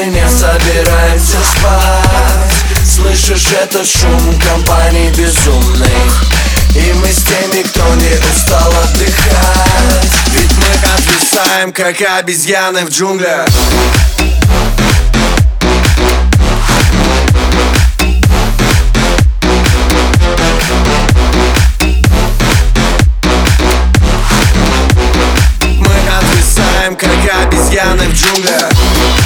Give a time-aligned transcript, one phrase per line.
[0.00, 2.86] Мы не собираемся спать.
[2.86, 6.24] Слышишь этот шум компании безумных?
[6.74, 10.10] И мы с теми, кто не устал отдыхать.
[10.28, 13.46] Ведь мы отвисаем, как обезьяны в джунглях.
[27.42, 29.19] Обезьяны в джунглях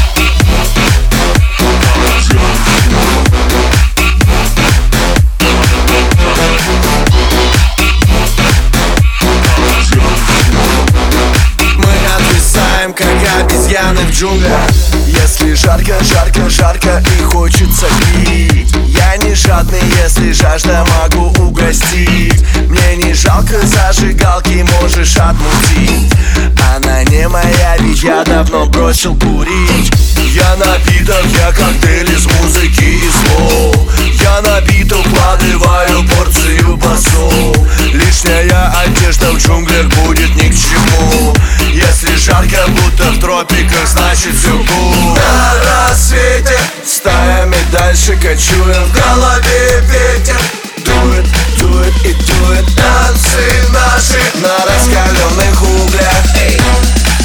[12.85, 13.07] отвисаем, как
[13.40, 14.71] обезьяны в джунглях.
[15.07, 18.74] Если жарко, жарко, жарко и хочется пить.
[18.88, 22.45] Я не жадный, если жажда могу угостить.
[22.68, 26.12] Мне не жалко зажигалки, можешь отмутить.
[26.77, 29.93] Она не моя, ведь я давно бросил курить.
[30.32, 33.77] Я напиток, я коктейль из музыки и слов.
[34.21, 36.09] Я напиток, вкладываю
[44.33, 48.85] все гуд На рассвете стаями дальше кочуем.
[48.85, 50.41] В голове ветер
[50.85, 51.27] дует,
[51.59, 52.67] дует и дует.
[52.77, 56.25] Танцы наши на раскаленных углях.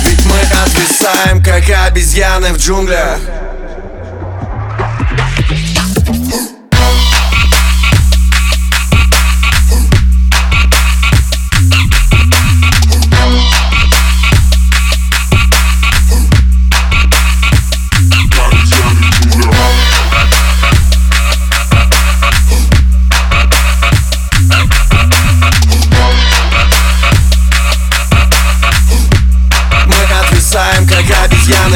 [0.03, 3.19] Ведь мы отвисаем, как обезьяны в джунглях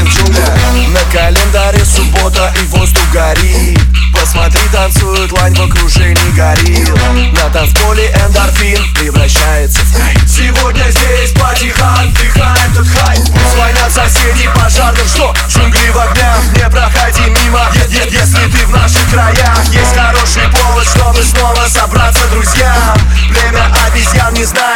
[0.03, 0.49] в джунглях
[0.89, 3.79] На календаре суббота и воздух горит.
[4.13, 6.97] Посмотри, танцует лань в окружении горил
[7.33, 13.17] На танцполе эндорфин превращается в рай Сегодня здесь потихо отдыхаем тут хай.
[13.53, 15.35] Звонят соседи пожарным, что?
[15.49, 20.72] Джунгли в огнях Не проходи мимо, если ты в наших краях Есть хороший повод,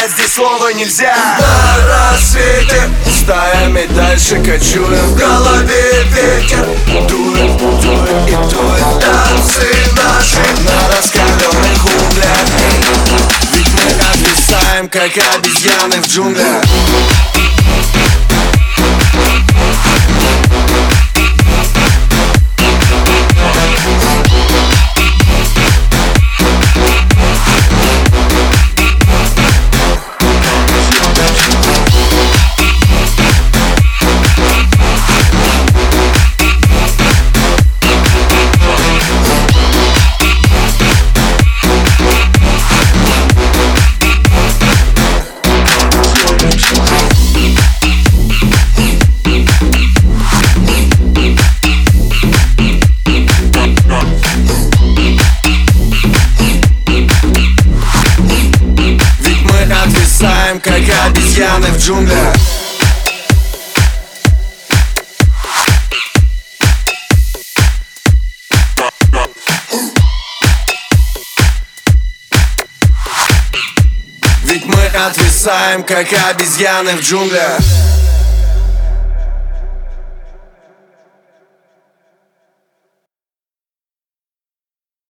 [0.07, 1.15] знает, здесь слова нельзя.
[1.39, 2.89] На рассвете
[3.21, 5.07] стаями дальше кочуем.
[5.07, 6.65] В голове ветер
[7.07, 12.47] дует, дует и дует Танцы наши на раскаленных углях.
[13.53, 16.63] Ведь мы отвисаем, как обезьяны в джунглях
[61.17, 62.35] обезьяны в джунглях.
[74.43, 77.59] Ведь мы отвисаем, как обезьяны в джунглях